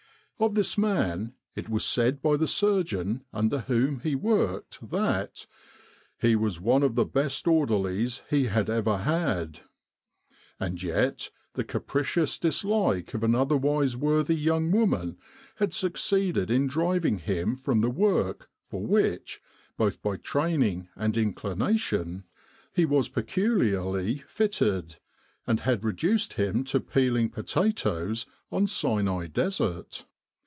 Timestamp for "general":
26.63-26.63